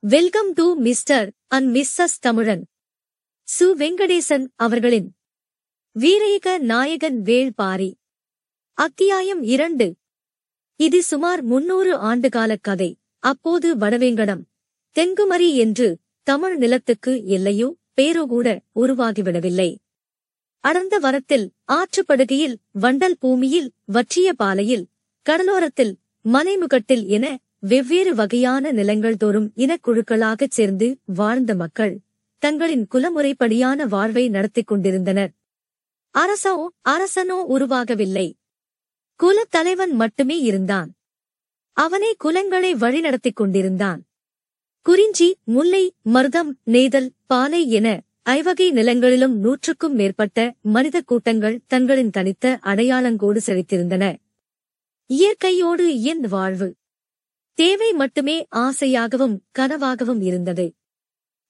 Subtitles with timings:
[0.00, 2.66] Welcome to Mr and Mrs Tamizhan.
[3.48, 3.62] Su.
[3.62, 5.16] Venkatesan அவர்களின்
[5.98, 7.92] வீரயுக நாயகன் வேள்பாரி
[8.74, 9.96] அத்தியாயம் இரண்டு.
[10.76, 12.98] இது சுமார் முன்னூறு ஆண்டுகால கதை.
[13.18, 14.42] அப்போது வடவேங்கடம்.
[14.96, 19.76] தெங்குமரி என்று தமிழ் நிலத்துக்கு எல்லையோ பேரோ கூட உருவாகிவிடவில்லை.
[20.64, 24.86] அடர்ந்த வரத்தில் ஆற்றுப்படுகையில் வண்டல் பூமியில் வற்றிய பாலையில்
[25.26, 25.94] கடலோரத்தில்
[26.24, 32.00] மலைமுகட்டில் என வெவ்வேறு வகையான நிலங்கள் தோறும் இனக்குழுக்களாகச் சேர்ந்து வாழ்ந்த மக்கள்
[32.38, 35.32] தங்களின் குலமுறைப்படியான வாழ்வை நடத்திக் கொண்டிருந்தனர்.
[36.14, 38.32] அரசோ அரசனோ உருவாகவில்லை.
[39.20, 40.96] குலத்தலைவன் மட்டுமே இருந்தான்.
[41.72, 44.06] அவனே குலங்களை வழிநடத்திக் கொண்டிருந்தான்.
[44.80, 53.40] குறிஞ்சி முல்லை மருதம் நெய்தல் பாலை என ஐவகை நிலங்களிலும் நூற்றுக்கும் மேற்பட்ட மனித கூட்டங்கள் தங்களின் தனித்த அடையாளங்கோடு
[53.46, 54.16] செழித்திருந்தன.
[55.06, 56.74] இயற்கையோடு இயந்த வாழ்வு.
[57.58, 60.74] தேவை மட்டுமே ஆசையாகவும் கனவாகவும் இருந்தது.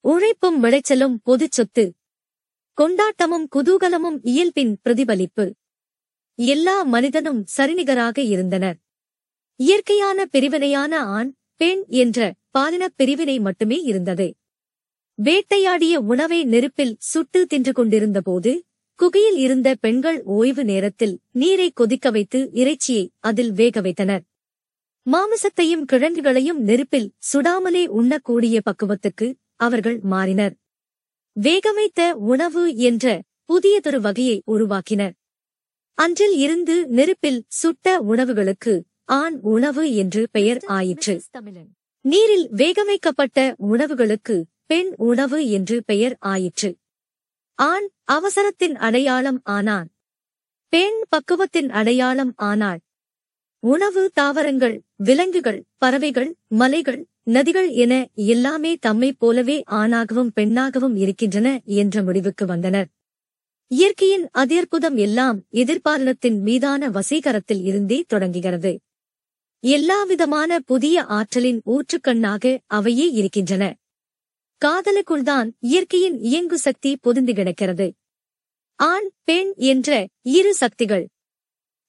[0.00, 1.94] உழைப்பும் விளைச்சலும் பொதுச் சொத்து.
[2.78, 5.55] கொண்டாட்டமும் குதூகலமும் இயல்பின் பிரதிபலிப்பு.
[6.34, 8.77] எல்லா மனிதனும் சரிநிகராக இருந்தனர்.
[9.56, 14.36] இயற்கையான பிரிவினையான ஆண் பெண் என்ற பாலினப் பிரிவினை மட்டுமே இருந்தது.
[15.22, 18.64] வேட்டையாடிய உணவை நெருப்பில் சுட்டு தின்று கொண்டிருந்தபோது
[18.96, 24.22] குகையில் இருந்த பெண்கள் ஓய்வு நேரத்தில் நீரை கொதிக்க வைத்து இறைச்சியை அதில் வேக வைத்தனர்.
[25.02, 30.55] மாமிசத்தையும் கிழங்குகளையும் நெருப்பில் சுடாமலே உண்ணக்கூடிய பக்குவத்துக்கு அவர்கள் மாறினர்.
[31.40, 35.12] வேகமைத்த உணவு என்ற புதியதொரு வகையை உருவாக்கினர்.
[35.94, 41.22] அன்றில் இருந்து நெருப்பில் சுட்ட உணவுகளுக்கு ஆண் உணவு என்று பெயர் ஆயிற்று.
[42.00, 46.77] நீரில் வேகமைக்கப்பட்ட உணவுகளுக்கு பெண் உணவு என்று பெயர் ஆயிற்று.
[47.55, 49.88] ஆண் அவசரத்தின் அடையாளம் ஆனான்.
[50.68, 52.80] பெண் பக்குவத்தின் அடையாளம் ஆனாள்.
[53.61, 62.47] உணவு தாவரங்கள் விலங்குகள் பறவைகள் மலைகள் நதிகள் என எல்லாமே தம்மைப் போலவே ஆணாகவும் பெண்ணாகவும் இருக்கின்றன என்ற முடிவுக்கு
[62.47, 62.86] வந்தனர்.
[63.67, 68.80] இயற்கையின் அதிர்புதம் எல்லாம் எதிர்பாலனத்தின் மீதான வசீகரத்தில் இருந்தே தொடங்குகிறது.
[69.61, 73.77] எல்லாவிதமான புதிய ஆற்றலின் ஊற்றுக்கண்ணாக அவையே இருக்கின்றன.
[74.64, 77.92] காதலுக்குள்தான் இயற்கையின் இயங்கு சக்தி பொதிந்து கிடக்கிறது.
[78.74, 81.08] ஆண் பெண் என்ற இரு சக்திகள்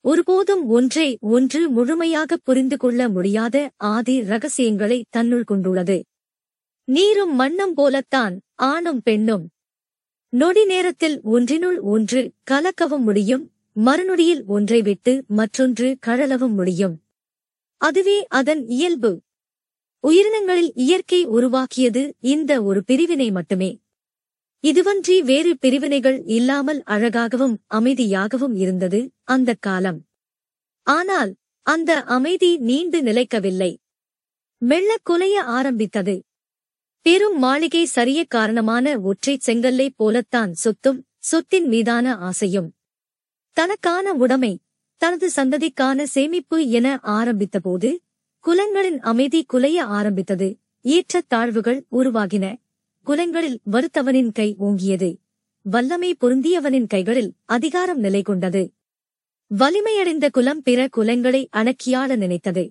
[0.02, 6.04] ஒருபோதும் ஒன்றை ஒன்று முழுமையாக புரிந்து கொள்ள முடியாத ஆதி ரகசியங்களை தன்னுள் கொண்டுள்ளது.
[6.84, 9.50] நீரும் மண்ணும் போலத்தான் ஆணும் பெண்ணும்.
[10.30, 17.02] நொடி நேரத்தில் ஒன்றினுள் ஒன்று கலக்கவும் முடியும் மறுநொடியில் ஒன்றை விட்டு மற்றொன்று கழலவும் முடியும்.
[17.78, 19.22] அதுவே அதன் இயல்பு.
[20.00, 23.80] உயிரினங்களில் இயற்கை உருவாக்கியது இந்த ஒரு பிரிவினை மட்டுமே.
[24.64, 30.00] இதுவன்றி வேறு பிரிவினைகள் இல்லாமல் அழகாகவும் அமைதியாகவும் இருந்தது அந்த காலம்.
[30.88, 31.32] ஆனால்
[31.66, 33.72] அந்த அமைதி நீண்டு நிலைக்கவில்லை.
[34.62, 36.16] மெல்ல குலைய ஆரம்பித்தது.
[37.06, 42.70] பெரும் மாளிகை சரிய காரணமான ஒற்றைச் செங்கல்லை போலத்தான் சொத்தும் சொத்தின் மீதான ஆசையும்.
[43.58, 44.54] தனக்கான உடைமை
[45.02, 47.90] தனது சந்ததிக்கான சேமிப்பு என ஆரம்பித்தபோது
[48.46, 50.48] குலங்களின் அமைதி குலைய ஆரம்பித்தது.
[50.86, 52.46] ஏற்றத் தாழ்வுகள் உருவாகின.
[53.06, 55.10] குலங்களில் வருத்தவனின் கை ஓங்கியது.
[55.66, 58.62] வல்லமை பொருந்தியவனின் கைகளில் அதிகாரம் நிலை கொண்டது
[59.52, 62.64] வலிமையடைந்த குலம் பிற குலங்களை அணக்கியாட நினைத்தது.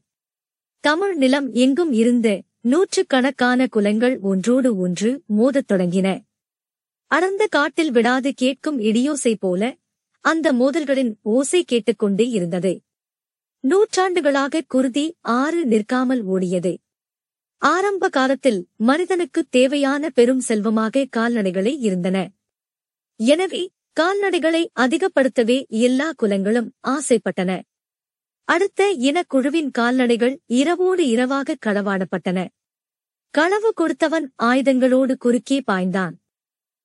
[0.84, 6.08] தமிழ் நிலம் எங்கும் இருந்த நூற்றுக்கணக்கான குலங்கள் ஒன்றோடு ஒன்று மோதத் தொடங்கின.
[7.10, 9.76] அடர்ந்த காட்டில் விடாது கேட்கும் இடியோசை போல
[10.24, 12.72] அந்த மோதல்களின் ஓசை கேட்டுக்கொண்டே இருந்தது.
[13.64, 16.72] நூற்றாண்டுகளாக குருதி ஆறு நிற்காமல் ஓடியது.
[17.58, 22.30] ஆரம்ப காலத்தில் மனிதனுக்கு தேவையான பெரும் செல்வமாக கால்நடைகளே இருந்தன.
[23.16, 23.70] எனவே
[24.00, 27.60] கால்நடைகளை அதிகப்படுத்தவே எல்லா குலங்களும் ஆசைப்பட்டன.
[28.44, 32.48] அடுத்த இனக்குழுவின் கால்நடைகள் இரவோடு இரவாக களவாடப்பட்டன.
[33.30, 36.12] களவு கொடுத்தவன் ஆயுதங்களோடு குறுக்கே பாய்ந்தான்.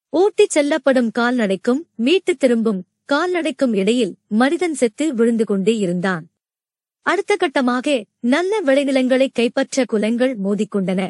[0.10, 6.28] ஓட்டிச் செல்லப்படும் கால்நடைக்கும் மீட்டுத் திரும்பும் கால்நடைக்கும் இடையில் மனிதன் செத்து விழுந்து கொண்டே இருந்தான்.
[7.06, 11.02] அடுத்த கட்டமாக நல்ல விளைநிலங்களை கைப்பற்ற குலங்கள் மோதிக்கொண்டன.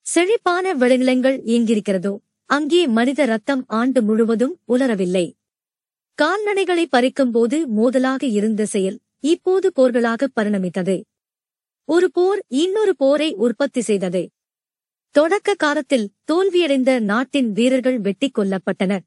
[0.00, 2.16] செழிப்பான விளைநிலங்கள் இயங்கியிருக்கிறதோ
[2.46, 5.26] அங்கே மனித ரத்தம் ஆண்டு முழுவதும் உலரவில்லை.
[6.18, 11.02] கால்நடைகளை பறிக்கும்போது மோதலாக இருந்த செயல் இப்போது போர்களாக பரிணமித்தது.
[11.84, 14.22] ஒரு போர் இன்னொரு போரை உற்பத்தி செய்தது.
[15.10, 19.04] தொடக்க காலத்தில் தோல்வியடைந்த நாட்டின் வீரர்கள் வெட்டிக் கொல்லப்பட்டனர்.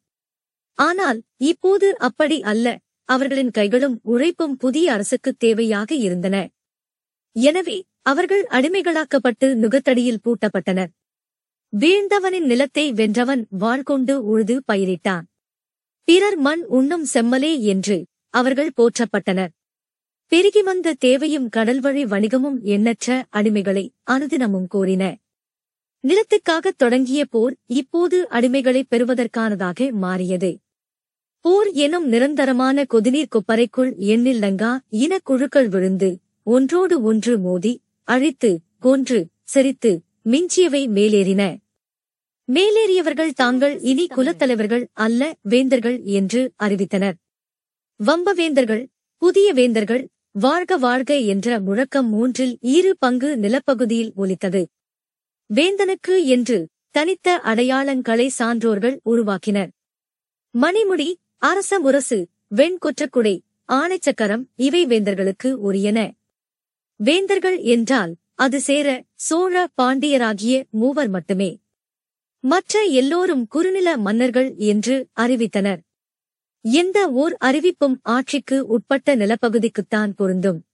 [0.74, 2.80] ஆனால் இப்போது அப்படி அல்ல.
[3.06, 6.50] அவர்களின் கைகளும் உழைப்பும் புதிய அரசுக்கு தேவையாக இருந்தன.
[7.36, 10.92] எனவே அவர்கள் அடிமைகளாக்கப்பட்டு நுகத்தடியில் பூட்டப்பட்டனர்.
[11.74, 15.26] வீழ்ந்தவனின் நிலத்தை வென்றவன் வாழ்கொண்டு உழுது பயிரிட்டான்.
[16.04, 19.54] பிறர் மண் உண்ணும் செம்மலே என்று அவர்கள் போற்றப்பட்டனர்.
[20.32, 25.04] பெருகி வந்த தேவையும் கடல்வழி வணிகமும் எண்ணற்ற அடிமைகளை அனுதினமும் கோரின.
[26.04, 30.52] நிலத்துக்காக தொடங்கிய போர் இப்போது அடிமைகளை பெறுவதற்கானதாக மாறியது.
[31.46, 36.10] போர் எனும் நிரந்தரமான கொதிநீர் கொப்பரைக்குள் எண்ணில்லங்கா இனக்குழுக்கள் விழுந்து
[36.44, 37.74] ஒன்றோடு ஒன்று மோதி
[38.08, 38.50] அழித்து
[38.80, 39.20] கொன்று
[39.54, 39.92] செரித்து
[40.24, 41.42] மிஞ்சியவை மேலேறின.
[42.50, 47.16] மேலேறியவர்கள் தாங்கள் இனி குலத்தலைவர்கள் அல்ல வேந்தர்கள் என்று அறிவித்தனர்.
[48.00, 48.84] வம்பவேந்தர்கள்
[49.22, 54.64] புதிய வேந்தர்கள் வாழ்க வாழ்க என்ற முழக்கம் மூன்றில் இரு பங்கு நிலப்பகுதியில் ஒலித்தது.
[55.50, 56.58] வேந்தனுக்கு என்று
[56.92, 59.70] தனித்த அடையாளங்களை சான்றோர்கள் உருவாக்கினர்.
[60.56, 61.10] மணிமுடி
[61.42, 63.40] அரச முரசு வெண்கொற்றக்குடை
[63.70, 66.00] ஆணைச்சக்கரம் இவை வேந்தர்களுக்கு உரியன.
[66.96, 71.62] வேந்தர்கள் என்றால் அது சேர சோழ பாண்டியராகிய மூவர் மட்டுமே.
[72.40, 75.82] மற்ற எல்லோரும் குறுநில மன்னர்கள் என்று அறிவித்தனர்.
[76.62, 80.66] எந்த ஓர் அறிவிப்பும் ஆட்சிக்கு உட்பட்ட நிலப்பகுதிக்குத்தான் பொருந்தும்.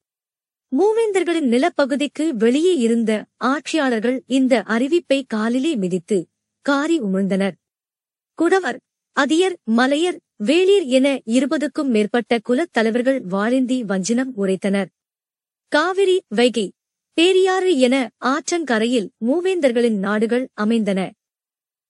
[0.72, 6.28] மூவேந்தர்களின் நிலப்பகுதிக்கு வெளியே இருந்த ஆட்சியாளர்கள் இந்த அறிவிப்பை காலிலே மிதித்து
[6.66, 7.56] காரி உமிழ்ந்தனர்.
[8.38, 8.80] குடவர்
[9.12, 14.86] அதியர் மலையர் வேளிர் என இருபதுக்கும் மேற்பட்ட குலத் தலைவர்கள் வாழேந்தி வஞ்சினம் உரைத்தனர்.
[15.68, 16.72] காவிரி வைகை
[17.18, 21.12] பேரியாறு என ஆற்றங்கரையில் மூவேந்தர்களின் நாடுகள் அமைந்தன.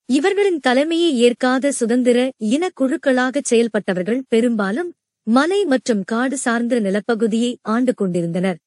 [0.06, 4.94] இவர்களின் தலைமையை ஏற்காத சுதந்திர இனக்குழுக்களாகச் செயல்பட்டவர்கள் பெரும்பாலும்
[5.24, 8.60] மலை மற்றும் காடு சார்ந்த நிலப்பகுதியை ஆண்டு கொண்டிருந்தனர்.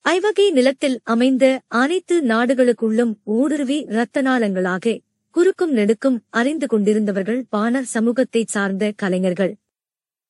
[0.00, 5.00] ஐவகை நிலத்தில் அமைந்த அனைத்து நாடுகளுக்குள்ளும் ஊடுருவி இரத்த நாளங்களாக
[5.34, 9.52] குறுக்கும் நெடுக்கும் அறிந்து கொண்டிருந்தவர்கள் பாணர் சமூகத்தைச் சார்ந்த கலைஞர்கள்.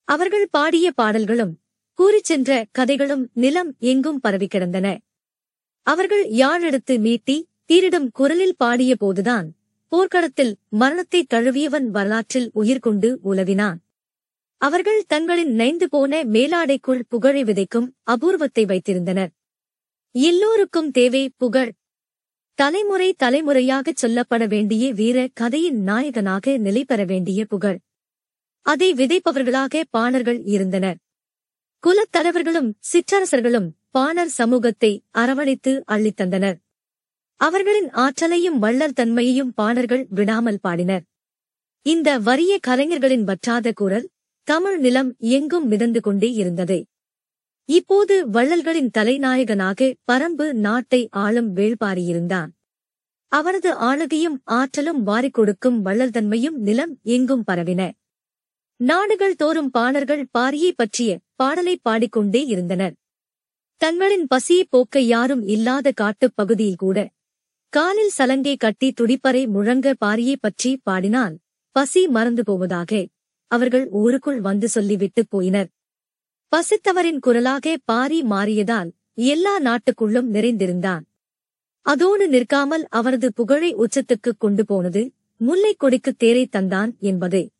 [0.08, 1.52] அவர்கள் பாடிய பாடல்களும்
[1.98, 4.86] கூறிச் சென்ற கதைகளும் நிலம் எங்கும் பரவி கிடந்தன.
[5.82, 9.46] அவர்கள் யாழெடுத்து மீட்டி தீரிடம் குரலில் பாடிய போதுதான்
[9.88, 13.78] போர்க்களத்தில் மரணத்தை தழுவியவன் வரலாற்றில் உயிர் கொண்டு உலவினான்.
[14.60, 19.32] அவர்கள் தங்களின் நைந்து போன மேலாடைக்குள் புகழை விதைக்கும் அபூர்வத்தை வைத்திருந்தனர்.
[20.10, 21.72] எல்லோருக்கும் தேவை புகழ்
[22.58, 27.78] தலைமுறை தலைமுறையாகச் சொல்லப்பட வேண்டிய வீர கதையின் நாயகனாக நிலை பெற வேண்டிய புகழ்.
[28.66, 30.98] அதை விதைப்பவர்களாக பாணர்கள் இருந்தனர்.
[31.82, 36.56] குலத்தலைவர்களும் சிற்றரசர்களும் பாணர் சமூகத்தை அரவணைத்து அள்ளித்தந்தனர்
[37.40, 41.04] அவர்களின் ஆற்றலையும் வள்ளல் தன்மையையும் பாணர்கள் விடாமல் பாடினர்.
[41.82, 44.10] இந்த வறிய கலைஞர்களின் வற்றாத குரல்
[44.48, 46.78] தமிழ் நிலம் எங்கும் மிதந்து கொண்டே இருந்தது.
[47.64, 52.48] இப்போது வள்ளல்களின் தலைநாயகனாக பரம்பு நாட்டை ஆளும் வேள்பாரியிருந்தான்.
[53.28, 55.82] அவரது ஆளுகையும் ஆற்றலும் வாரிக் கொடுக்கும்
[56.58, 57.90] நிலம் எங்கும் பரவின.
[58.76, 62.94] நாடுகள் தோறும் பாணர்கள் பாரியை பற்றிய பாடலை பாடிக்கொண்டே இருந்தனர்.
[63.76, 67.08] தங்களின் பசியை போக்க யாரும் இல்லாத காட்டுப் பகுதியில் கூட
[67.68, 71.38] காலில் சலங்கை கட்டி துடிப்பறை முழங்க பாரியை பற்றி பாடினால்
[71.72, 73.06] பசி மறந்து போவதாக
[73.46, 75.66] அவர்கள் ஊருக்குள் வந்து சொல்லிவிட்டுப் போயினர்.
[76.54, 81.00] பசித்தவரின் குரலாக பாரி மாறியதால் எல்லா நாட்டுக்குள்ளும் நிறைந்திருந்தான்.
[81.80, 87.50] அதோடு நிற்காமல் அவரது புகழை உச்சத்துக்குக் கொண்டு போனது முல்லைக் கொடிக்கு தேரை தந்தான் என்பது.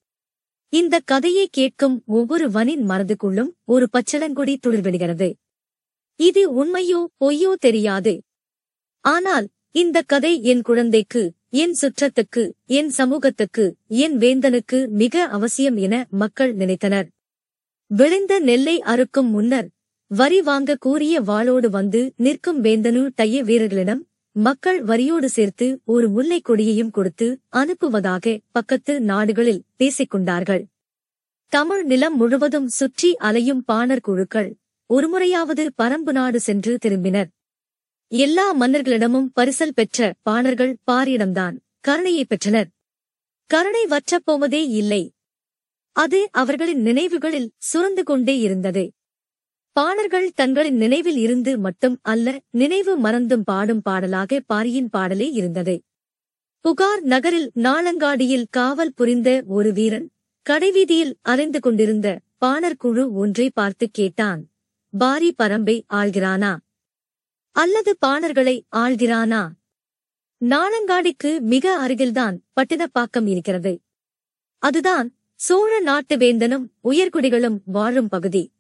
[0.69, 5.35] இந்த கதையை கேட்கும் ஒவ்வொரு வனின் மனதுக்குள்ளும் ஒரு பச்சளங்கொடி துளிர்விடுகிறது.
[6.17, 8.23] இது உண்மையோ பொய்யோ தெரியாது.
[9.01, 16.57] ஆனால் இந்த கதை என் குழந்தைக்கு என் சுற்றத்துக்கு என் சமூகத்துக்கு என் வேந்தனுக்கு மிக அவசியம் என மக்கள்
[16.57, 17.09] நினைத்தனர்.
[17.97, 19.69] விளைந்த நெல்லை அறுக்கும் முன்னர்
[20.07, 26.91] வரி வாங்க கூறிய வாளோடு வந்து நிற்கும் வேந்தனு தைய வீரர்களிடம் மக்கள் வரியோடு சேர்த்து ஒரு முல்லை கொடியையும்
[26.91, 30.67] கொடுத்து அனுப்புவதாக பக்கத்து நாடுகளில் பேசிக் கொண்டார்கள்
[31.49, 37.27] தமிழ் நிலம் முழுவதும் சுற்றி அலையும் பாணர் குழுக்கள் ஒருமுறையாவது பரம்பு நாடு சென்று திரும்பினர்.
[38.09, 42.69] எல்லா மன்னர்களிடமும் பரிசல் பெற்ற பாணர்கள் பாரியிடம்தான் கருணையை பெற்றனர்.
[43.47, 45.14] கருணை வற்றப்போவதே இல்லை.
[45.97, 48.85] அது அவர்களின் நினைவுகளில் சுரந்து கொண்டே இருந்தது.
[49.77, 55.75] பாணர்கள் தங்களின் நினைவில் இருந்து மட்டும் அல்ல நினைவு மறந்தும் பாடும் பாடலாக பாரியின் பாடலே இருந்தது.
[56.65, 60.07] புகார் நகரில் நாளங்காடியில் காவல் புரிந்த ஒரு வீரன்
[60.47, 62.09] கடைவீதியில் அலைந்து கொண்டிருந்த
[62.39, 64.41] பாணர் குழு ஒன்றை பார்த்து கேட்டான்
[64.93, 66.53] பாரி பரம்பை ஆள்கிறானா?
[67.57, 69.43] அல்லது பாணர்களை ஆள்கிறானா?
[70.41, 73.73] நாளங்காடிக்கு மிக அருகில்தான் பட்டினப்பாக்கம் இருக்கிறது.
[74.63, 75.09] அதுதான்
[75.45, 78.53] சோழ நாட்டு வேந்தனும் உயர்குடிகளும் வாழும் பகுதி.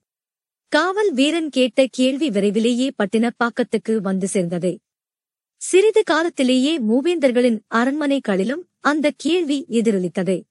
[0.68, 4.80] காவல் வீரன் கேட்ட கேள்வி விரைவிலேயே பட்டினப்பாக்கத்துக்கு வந்து சேர்ந்தது.
[5.56, 10.42] சிறிது காலத்திலேயே மூவேந்தர்களின் அரண்மனைகளிலும் அந்த கேள்வி எதிரொலித்தது.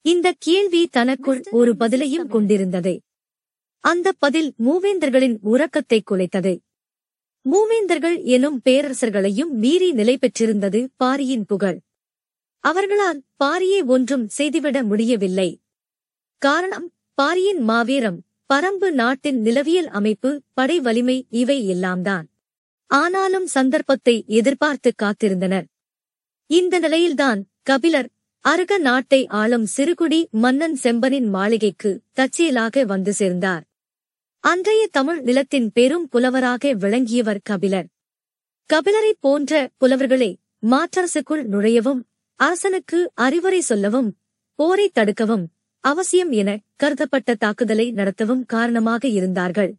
[0.00, 3.00] இந்த கேள்வி தனக்குள் ஒரு பதிலையும் கொண்டிருந்தது.
[3.80, 6.58] அந்த பதில் மூவேந்தர்களின் உறக்கத்தை குலைத்தது.
[7.44, 11.80] மூவேந்தர்கள் எனும் பேரரசர்களையும் மீறி நிலை பெற்றிருந்தது பாரியின் புகழ்.
[12.60, 15.60] அவர்களால் பாரியை ஒன்றும் செய்துவிட முடியவில்லை.
[16.38, 18.24] காரணம் பாரியின் மாவீரம்
[18.54, 22.26] பரம்பு நாட்டின் நிலவியல் அமைப்பு படை வலிமை இவை எல்லாம்தான்.
[22.86, 25.64] ஆனாலும் சந்தர்ப்பத்தை எதிர்பார்த்து காத்திருந்தனர்.
[26.46, 28.08] இந்த நிலையில்தான் கபிலர்
[28.40, 33.64] அருக நாட்டை ஆளும் சிறுகுடி மன்னன் செம்பனின் மாளிகைக்கு தற்செயலாக வந்து சேர்ந்தார்.
[34.44, 37.86] அன்றைய தமிழ் நிலத்தின் பெரும் புலவராக விளங்கியவர் கபிலர்.
[38.72, 40.34] கபிலரைப் போன்ற புலவர்களே
[40.70, 42.00] மாற்றரசுக்குள் நுழையவும்
[42.40, 44.18] அரசனுக்கு அறிவுரை சொல்லவும்
[44.54, 45.44] போரை தடுக்கவும்
[45.80, 49.76] அவசியம் என கருதப்பட்ட தாக்குதலை நடத்தவும் காரணமாக இருந்தார்கள்.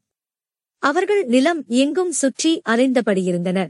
[0.78, 3.70] அவர்கள் நிலம் எங்கும் சுற்றி அலைந்தபடியிருந்தனர்.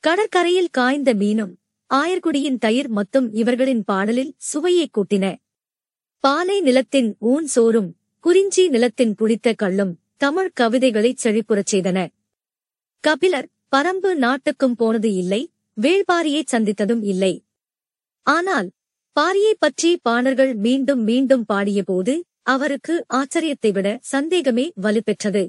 [0.00, 1.52] கடற்கரையில் காய்ந்த மீனும்
[1.94, 5.36] ஆயர்குடியின் தயிர் மொத்தம் இவர்களின் பாடலில் சுவையை கூட்டின.
[6.18, 12.08] பாலை நிலத்தின் ஊன் சோறும் குறிஞ்சி நிலத்தின் புளித்த கள்ளும் தமிழ் கவிதைகளைச் செழிப்புறச் செய்தன.
[13.00, 17.44] கபிலர் பரம்பு நாட்டுக்கும் போனது இல்லை வேள்பாரியைச் சந்தித்ததும் இல்லை.
[18.26, 18.68] ஆனால்
[19.16, 25.42] பாரியைப் பற்றி பாணர்கள் மீண்டும் மீண்டும் பாடியபோது அவருக்கு ஆச்சரியத்தை விட சந்தேகமே வலுப்பெற்றது.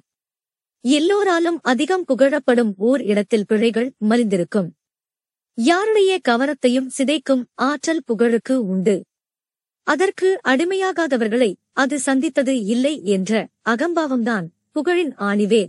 [0.81, 4.69] எல்லோராலும் அதிகம் புகழப்படும் ஓர் இடத்தில் பிழைகள் மலிந்திருக்கும்.
[5.57, 8.95] யாருடைய கவனத்தையும் சிதைக்கும் ஆற்றல் புகழுக்கு உண்டு.
[9.87, 15.63] அதற்கு அடிமையாகாதவர்களை அது சந்தித்தது இல்லை என்ற அகம்பாவம்தான் புகழின் ஆணிவே.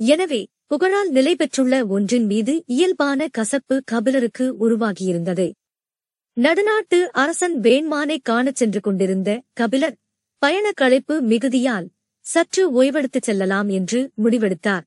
[0.00, 5.46] எனவே புகழால் நிலை பெற்றுள்ள ஒன்றின் மீது இயல்பான கசப்பு கபிலருக்கு உருவாகியிருந்தது.
[6.36, 9.96] நடுநாட்டு அரசன் வேண்மானை காணச் சென்று கொண்டிருந்த கபிலர்
[10.42, 11.86] பயண களைப்பு மிகுதியால்
[12.26, 14.84] சற்று ஓய்வெடுத்துச் செல்லலாம் என்று முடிவெடுத்தார்.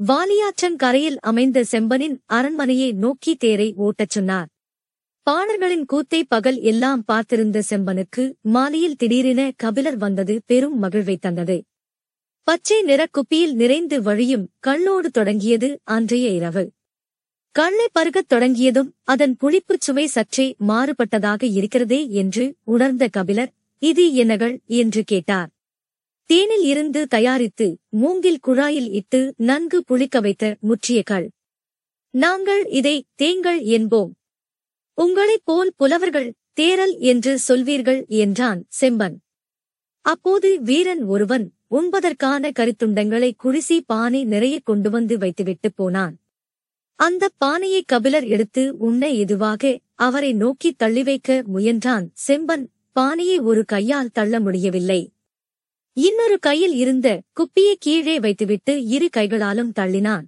[0.00, 4.48] வாலியாற்றன் கரையில் அமைந்த செம்பனின் அரண்மனையை நோக்கி தேரை ஓட்டச் சொன்னார்.
[5.26, 11.56] பாணர்களின் கூத்தை பகல் எல்லாம் பார்த்திருந்த செம்பனுக்கு மாலையில் திடீரென கபிலர் வந்தது பெரும் மகிழ்வை தந்தது.
[12.46, 16.64] பச்சை நிறக் குப்பியில் நிறைந்து வழியும் கள்ளோடு தொடங்கியது அன்றைய இரவு.
[17.56, 25.02] கண்ணை பருகத் தொடங்கியதும் அதன் புளிப்புச் சுவை சற்றே மாறுபட்டதாக இருக்கிறதே என்று உணர்ந்த கபிலர் இது என்னகள் என்று
[25.04, 25.48] கேட்டார்.
[26.30, 31.28] தேனில் இருந்து தயாரித்து மூங்கில் குழாயில் இட்டு நன்கு புளிக்க வைத்த முற்றிய கள்
[32.10, 34.12] நாங்கள் இதை தேங்கள் என்போம்.
[34.94, 36.28] உங்களைப் போல் புலவர்கள்
[36.60, 39.16] தேரல் என்று சொல்வீர்கள் என்றான் செம்பன்.
[40.04, 46.16] அப்போது வீரன் ஒருவன் உண்பதற்கான கருத்துண்டங்களை குடிசி பானை நிறைய கொண்டு வந்து வைத்துவிட்டு போனான்.
[46.96, 52.06] அந்த பானையை கபிலர் எடுத்து உண்ண எதுவாக அவரை நோக்கி தள்ளி வைக்க முயன்றான்.
[52.26, 55.12] செம்பன் பானையை ஒரு கையால் தள்ள முடியவில்லை.
[55.92, 60.24] இன்னொரு கையில் இருந்த குப்பியை கீழே வைத்துவிட்டு இரு கைகளாலும் தள்ளினான்.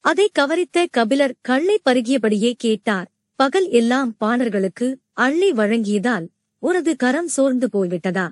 [0.00, 3.10] அதை கவரித்த கபிலர் கள்ளை பருகியபடியே கேட்டார்.
[3.34, 6.26] பகல் எல்லாம் பாணர்களுக்கு அள்ளி வழங்கியதால்
[6.58, 8.30] உனது கரம் சோர்ந்து போய்விட்டதா?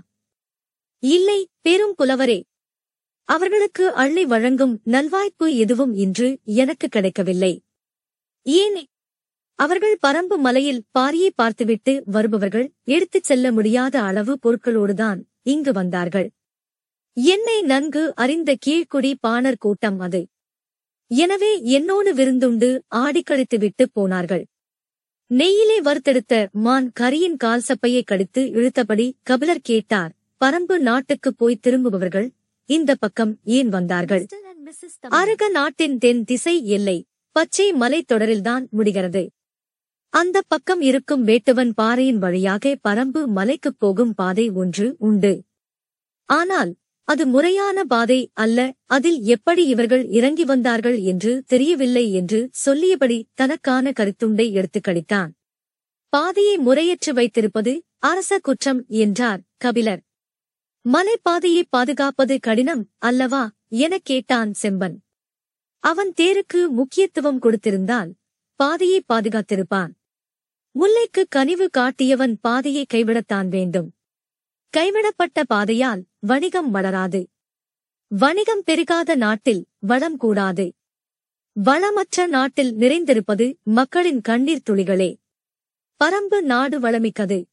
[0.98, 2.42] இல்லை பெரும் புலவரே
[3.28, 7.52] அவர்களுக்கு அள்ளி வழங்கும் நல்வாய்ப்பு எதுவும் இன்று எனக்கு கிடைக்கவில்லை.
[8.47, 8.85] ஏனே?
[9.58, 16.28] அவர்கள் பரம்பு மலையில் பாரியை பார்த்துவிட்டு வருபவர்கள் எடுத்துச் செல்ல முடியாத அளவு பொருட்களோடுதான் இங்கு வந்தார்கள்.
[17.12, 20.20] என்னை நன்கு அறிந்த கீழ்க்குடி பாணர் கூட்டம் அது.
[21.11, 24.44] எனவே என்னோடு விருந்துண்டு ஆடிக்கழித்துவிட்டு போனார்கள்.
[25.30, 32.28] நெய்யிலே வறுத்தெடுத்த மான் கரியின் கால்சப்பையை கடித்து இழுத்தபடி கபிலர் கேட்டார் பரம்பு நாட்டுக்குப் போய் திரும்புபவர்கள்
[32.68, 34.25] இந்த பக்கம் ஏன் வந்தார்கள்?
[35.10, 36.96] அருக நாட்டின் தென் திசை எல்லை
[37.37, 39.22] பச்சை மலைத்தொடரில்தான் முடிகிறது.
[40.12, 45.32] அந்த பக்கம் இருக்கும் வேட்டுவன் பாறையின் வழியாக பரம்பு மலைக்குப் போகும் பாதை ஒன்று உண்டு.
[46.28, 46.72] ஆனால்
[47.08, 54.46] அது முறையான பாதை அல்ல அதில் எப்படி இவர்கள் இறங்கி வந்தார்கள் என்று தெரியவில்லை என்று சொல்லியபடி தனக்கான கருத்துண்டை
[54.52, 55.30] எடுத்துக் கழித்தான்
[56.12, 57.72] பாதையை முறையற்று வைத்திருப்பது
[58.02, 60.02] அரச குற்றம் என்றார் கபிலர்.
[60.92, 64.97] மலைப்பாதையை பாதுகாப்பது கடினம் அல்லவா எனக் கேட்டான் செம்பன்.
[65.78, 68.12] அவன் தேருக்கு முக்கியத்துவம் கொடுத்திருந்தால்
[68.54, 69.90] பாதையை பாதுகாத்திருப்பான்.
[70.71, 73.95] முல்லைக்கு கனிவு காட்டியவன் பாதையை கைவிடத்தான் வேண்டும்.
[74.76, 77.28] கைவிடப்பட்ட பாதையால் வணிகம் வளராது.
[78.07, 80.75] வணிகம் பெருகாத நாட்டில் வளம் கூடாது.
[81.64, 85.16] வளமற்ற நாட்டில் நிறைந்திருப்பது மக்களின் கண்ணீர் துளிகளே.
[86.04, 87.45] பரம்பு நாடு வளமிக்கது.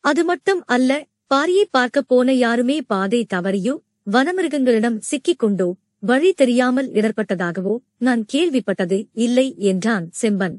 [0.00, 3.74] அது மட்டும் அல்ல பாரியை பார்க்கப் போன யாருமே பாதை தவறியோ
[4.10, 10.56] வனமிருகங்களிடம் சிக்கிக் கொண்டோ வழி தெரியாமல் இடர்பட்டதாகவோ நான் கேள்விப்பட்டது இல்லை என்றான் செம்பன்.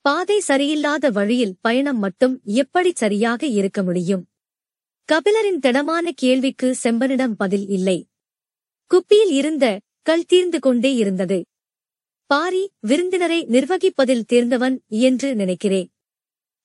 [0.00, 4.24] பாதை சரியில்லாத வழியில் பயணம் மட்டும் எப்படி சரியாக இருக்க முடியும்?
[5.08, 7.98] கபிலரின் திடமான கேள்விக்கு செம்பனிடம் பதில் இல்லை.
[8.90, 11.38] குப்பியில் இருந்த கல் தீர்ந்து கொண்டே இருந்தது.
[12.30, 15.88] பாரி விருந்தினரை நிர்வகிப்பதில் தேர்ந்தவன் என்று நினைக்கிறேன்.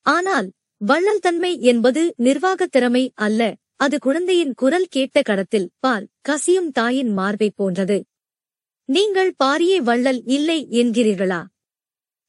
[0.06, 0.50] ஆனால்
[0.82, 7.50] வள்ளல் தன்மை என்பது நிர்வாகத் திறமை அல்ல அது குழந்தையின் குரல் கேட்ட கடத்தில் பால் கசியும் தாயின் மார்பை
[7.50, 8.04] போன்றது.
[8.86, 11.42] நீங்கள் பாரியே வள்ளல் இல்லை என்கிறீர்களா?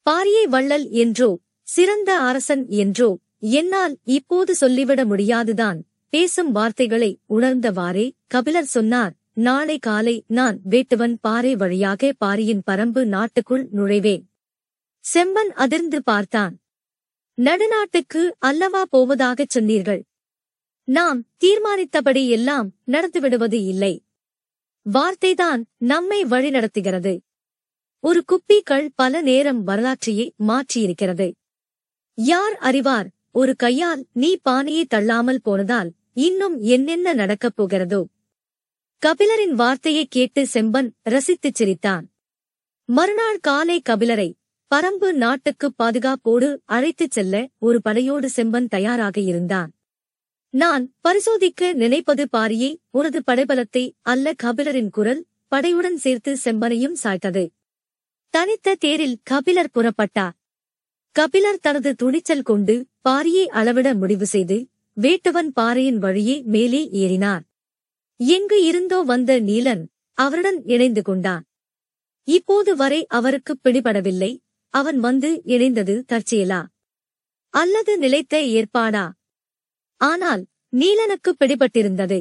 [0.05, 5.83] பாரியே வள்ளல் என்றோ சிறந்த அரசன் என்றோ என்னால் இப்போது சொல்லிவிட முடியாதுதான்.
[6.09, 14.23] பேசும் வார்த்தைகளை உணர்ந்தவாறே கபிலர் சொன்னார் நாளை காலை நான் வேட்டுவன் பாறை வழியாக பாரியின் பரம்பு நாட்டுக்குள் நுழைவேன்.
[15.13, 16.60] செம்பன் அதிர்ந்து பார்த்தான்.
[17.37, 20.05] நடுநாட்டுக்கு அல்லவா போவதாகச் சொன்னீர்கள்?
[20.83, 24.03] நாம் தீர்மானித்தபடி எல்லாம் நடந்துவிடுவது இல்லை.
[24.93, 27.19] வார்த்தைதான் நம்மை வழிநடத்துகிறது.
[27.99, 31.31] ஒரு குப்பிக்கள் பல நேரம் வரலாற்றையே மாற்றியிருக்கிறது.
[32.13, 38.03] யார் அறிவார் ஒரு கையால் நீ பானையை தள்ளாமல் போனதால் இன்னும் என்னென்ன நடக்கப் போகிறதோ?
[39.05, 42.09] கபிலரின் வார்த்தையைக் கேட்டு செம்பன் ரசித்துச் சிரித்தான்.
[42.85, 44.33] மறுநாள் காலை கபிலரை
[44.71, 49.71] பரம்பு நாட்டுக்கு பாதுகாப்போடு அழைத்துச் செல்ல ஒரு படையோடு செம்பன் தயாராக இருந்தான்.
[50.49, 57.43] நான் பரிசோதிக்க நினைப்பது பாரியே உனது படைபலத்தை அல்ல கபிலரின் குரல் படையுடன் சேர்த்து செம்பனையும் சாய்த்தது.
[58.33, 60.35] தனித்த தேரில் கபிலர் புறப்பட்டார்
[61.15, 62.75] கபிலர் தனது துணிச்சல் கொண்டு
[63.09, 64.57] பாரியை அளவிட முடிவு செய்து
[64.97, 67.43] வேட்டவன் பாறையின் வழியே மேலே ஏறினார்.
[68.19, 69.83] எங்கு இருந்தோ வந்த நீலன்
[70.17, 71.43] அவருடன் இணைந்து கொண்டான்.
[72.27, 74.31] இப்போது வரை அவருக்கு பிடிபடவில்லை.
[74.73, 76.65] அவன் வந்து இணைந்தது தற்செயலா?
[77.53, 79.05] அல்லது நிலைத்த ஏற்பாடா?
[80.01, 82.19] ஆனால் நீலனுக்கு பிடிபட்டிருந்தது.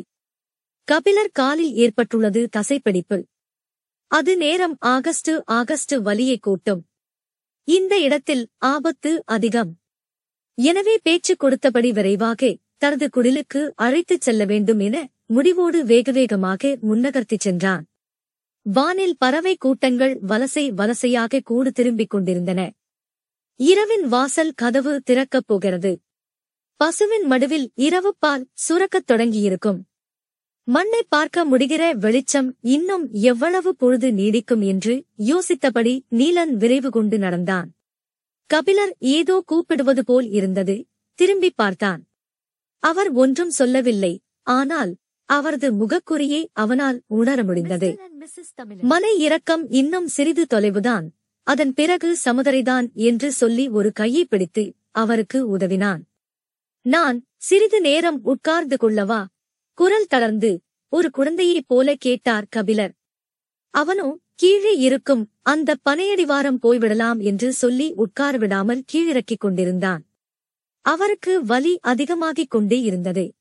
[0.89, 3.19] கபிலர் காலில் ஏற்பட்டுள்ளது தசைப்பிடிப்பு.
[4.11, 6.83] அது நேரம் ஆகஸ்ட் ஆகஸ்ட் வலியை கூட்டும்.
[7.69, 9.79] இந்த இடத்தில் ஆபத்து அதிகம்.
[10.59, 17.85] எனவே பேச்சு கொடுத்தபடி விரைவாக தனது குடிலுக்கு அழைத்துச் செல்ல வேண்டும் என முடிவோடு வேகவேகமாக முன்னகர்த்திச் சென்றான்.
[18.63, 22.73] வானில் பறவை கூட்டங்கள் வலசை வலசையாக கூடு திரும்பிக் கொண்டிருந்தன.
[23.57, 26.01] இரவின் வாசல் கதவு திறக்கப் போகிறது.
[26.77, 29.81] பசுவின் மடுவில் இரவு பால் சுரக்கத் தொடங்கியிருக்கும்.
[30.65, 37.75] மண்ணை பார்க்க முடிகிற வெளிச்சம் இன்னும் எவ்வளவு பொழுது நீடிக்கும் என்று யோசித்தபடி நீலன் விரைவு கொண்டு நடந்தான்.
[38.47, 42.07] கபிலர் ஏதோ கூப்பிடுவது போல் இருந்தது திரும்பிப் பார்த்தான்.
[42.79, 44.97] அவர் ஒன்றும் சொல்லவில்லை ஆனால்
[45.29, 47.89] அவரது முகக்குறியை அவனால் உணர முடிந்தது.
[48.83, 51.07] மலை இறக்கம் இன்னும் சிறிது தொலைவுதான்.
[51.43, 56.07] அதன் பிறகு சமுதரைதான் என்று சொல்லி ஒரு கையை பிடித்து அவருக்கு உதவினான்.
[56.83, 59.25] நான் சிறிது நேரம் உட்கார்ந்து கொள்ளவா?
[59.75, 62.93] குரல் தளர்ந்து ஒரு குழந்தையைப் போல கேட்டார் கபிலர்.
[63.71, 70.05] அவனோ கீழே இருக்கும் அந்த பனையடிவாரம் போய்விடலாம் என்று சொல்லி உட்கார விடாமல் கீழிறக்கிக் கொண்டிருந்தான்.
[70.81, 73.35] அவருக்கு வலி அதிகமாகிக் கொண்டே இருந்தது.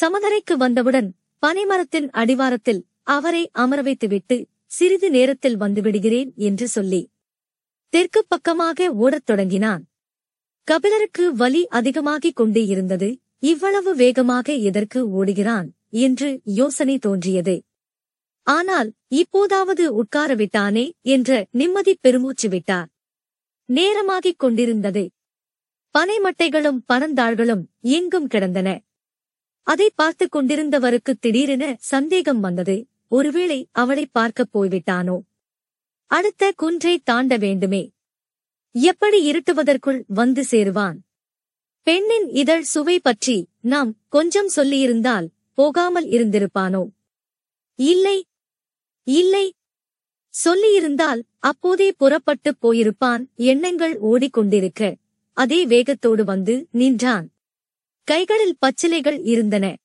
[0.00, 1.14] சமதரைக்கு வந்தவுடன்
[1.46, 7.10] பனைமரத்தின் அடிவாரத்தில் அவரை அமர வைத்துவிட்டு சிறிது நேரத்தில் வந்துவிடுகிறேன் என்று சொல்லி
[7.92, 9.88] தெற்குப் பக்கமாக ஓடத் தொடங்கினான்.
[10.68, 17.54] கபிலருக்கு வலி அதிகமாகிக் கொண்டே இருந்தது இவ்வளவு வேகமாக எதற்கு ஓடுகிறான் என்று யோசனை தோன்றியது.
[18.46, 22.88] ஆனால் இப்போதாவது உட்காரவிட்டானே என்ற நிம்மதி பெருமூச்சு விட்டார்.
[23.68, 25.10] நேரமாகிக் கொண்டிருந்தது.
[25.94, 28.82] பனைமட்டைகளும் பனந்தாள்களும் எங்கும் கிடந்தன.
[29.62, 32.76] அதை பார்த்துக் கொண்டிருந்தவருக்கு திடீரென சந்தேகம் வந்தது.
[33.08, 35.20] ஒருவேளை அவளை பார்க்கப் போய்விட்டானோ?
[36.06, 37.92] அடுத்த குன்றை தாண்ட வேண்டுமே.
[38.72, 40.96] எப்படி இருட்டுவதற்குள் வந்து சேருவான்?
[41.82, 46.90] பெண்ணின் இதழ் சுவை பற்றி நாம் கொஞ்சம் சொல்லியிருந்தால் போகாமல் இருந்திருப்பானோ?
[47.74, 48.26] இல்லை.
[49.02, 49.54] இல்லை.
[50.44, 54.94] சொல்லியிருந்தால் அப்போதே புறப்பட்டுப் போயிருப்பான் எண்ணங்கள் ஓடிக்கொண்டிருக்க.
[55.32, 57.30] அதே வேகத்தோடு வந்து நின்றான்.
[58.04, 59.76] கைகளில் பச்சிலைகள் இருந்தன.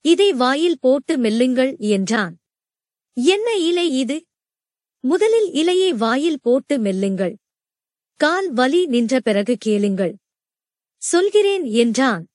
[0.00, 2.38] இதை வாயில் போட்டு மெல்லுங்கள் என்றான்.
[3.14, 4.26] என்ன இலை இது?
[5.00, 7.34] முதலில் இலையை வாயில் போட்டு மெல்லுங்கள்.
[8.16, 10.16] கால் வலி நின்ற பிறகு கேளுங்கள்.
[10.96, 12.26] சொல்கிறேன் என்றான்.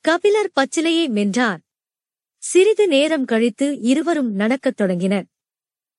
[0.00, 1.58] கபிலர் பச்சிலையை மென்றார்.
[2.38, 5.26] சிறிது நேரம் கழித்து இருவரும் நடக்கத் தொடங்கினர்.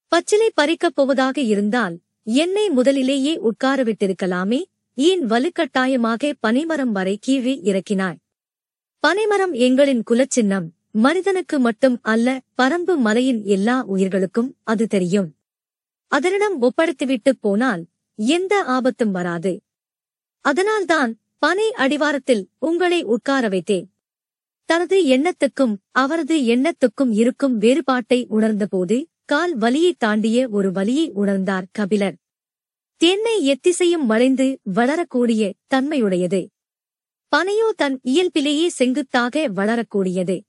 [0.07, 8.17] பச்சிலை பறிக்கப் போவதாக இருந்தால் என்னை முதலிலேயே உட்காரவிட்டிருக்கலாமே ஏன் வலுக்கட்டாயமாக பனைமரம் வரை கீழே இறக்கினாய்?
[8.99, 10.67] பனைமரம் எங்களின் குலச்சின்னம்.
[10.97, 15.35] மனிதனுக்கு மட்டும் அல்ல பரம்பு மலையின் எல்லா உயிர்களுக்கும் அது தெரியும்.
[16.07, 19.61] அதனிடம் ஒப்படைத்துவிட்டுப் போனால் எந்த ஆபத்தும் வராது.
[20.41, 23.85] அதனால்தான் பனை அடிவாரத்தில் உங்களை உட்கார வைத்தேன்.
[24.65, 32.15] தனது எண்ணத்துக்கும் அவரது எண்ணத்துக்கும் இருக்கும் வேறுபாட்டை உணர்ந்தபோது கால் வலியைத் தாண்டிய ஒரு வலியை உணர்ந்தார் கபிலர்.
[32.97, 36.47] தென்னை எத்திசையும் வளைந்து வளரக்கூடிய தன்மையுடையது.
[37.35, 40.41] பனையோ தன் இயல்பிலேயே செங்குத்தாக வளரக்கூடியது.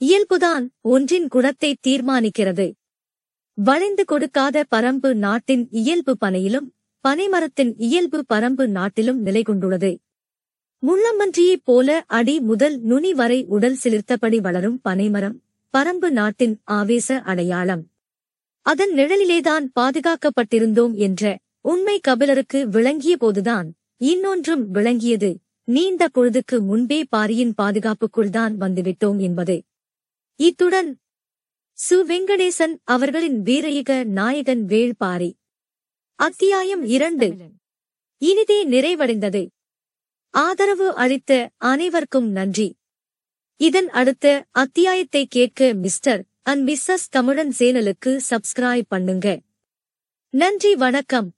[0.00, 2.72] இயல்புதான் ஒன்றின் குணத்தை தீர்மானிக்கிறது.
[3.58, 6.68] வளைந்து கொடுக்காத பரம்பு நாட்டின் இயல்பு பனையிலும்
[7.04, 9.98] பனைமரத்தின் இயல்பு பரம்பு நாட்டிலும் நிலை கொண்டுள்ளது
[10.82, 15.36] முள்ளம்பன்றியைப் போல அடி முதல் நுனி வரை உடல் சிலிர்த்தபடி வளரும் பனைமரம்
[15.74, 17.82] பரம்பு நாட்டின் ஆவேச அடையாளம்.
[18.66, 25.30] அதன் நிழலிலேதான் பாதுகாக்கப்பட்டிருந்தோம் என்ற உண்மை கபிலருக்கு விளங்கிய போதுதான் இன்னொன்றும் விளங்கியது.
[25.64, 29.56] நீண்ட பொழுதுக்கு முன்பே பாரியின் பாதுகாப்புக்குள்தான் வந்துவிட்டோம் என்பது.
[30.40, 30.98] இத்துடன்
[31.78, 31.94] சு.
[31.94, 35.32] வெங்கடேசன் அவர்களின் வீரயுக நாயகன் வேள்பாரி
[36.14, 37.36] அத்தியாயம் இரண்டு.
[38.18, 39.48] இனிதே நிறைவடைந்தது.
[40.30, 42.76] ஆதரவு அளித்த அனைவருக்கும் நன்றி.
[43.56, 49.40] இதன் அடுத்த அத்தியாயத்தை கேட்க மிஸ்டர் அண்ட் மிஸ்ஸஸ் தமிழன் சேனலுக்கு சப்ஸ்கிரைப் பண்ணுங்க.
[50.30, 51.32] நன்றி வணக்கம்.